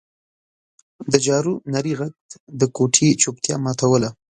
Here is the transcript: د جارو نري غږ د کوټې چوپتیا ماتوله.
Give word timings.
د 1.11 1.13
جارو 1.25 1.53
نري 1.73 1.93
غږ 1.99 2.13
د 2.59 2.61
کوټې 2.75 3.07
چوپتیا 3.21 3.55
ماتوله. 3.63 4.09